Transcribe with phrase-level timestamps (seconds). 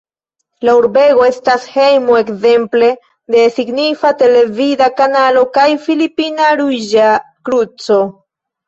[0.67, 2.89] La urbego estas hejmo ekzemple
[3.35, 8.05] de signifa televida kanalo kaj Filipina Ruĝa Kruco.